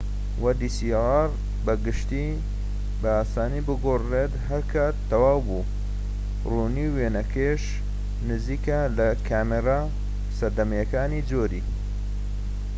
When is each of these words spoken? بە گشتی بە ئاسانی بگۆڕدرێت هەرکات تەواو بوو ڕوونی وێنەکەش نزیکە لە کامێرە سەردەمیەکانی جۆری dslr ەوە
بە 1.65 1.73
گشتی 1.87 2.27
بە 3.01 3.09
ئاسانی 3.17 3.61
بگۆڕدرێت 3.67 4.33
هەرکات 4.47 4.95
تەواو 5.09 5.39
بوو 5.47 5.67
ڕوونی 6.51 6.91
وێنەکەش 6.95 7.63
نزیکە 8.29 8.79
لە 8.97 9.07
کامێرە 9.27 9.79
سەردەمیەکانی 10.37 11.25
جۆری 11.29 11.63
dslr 11.65 11.73
ەوە 11.91 12.69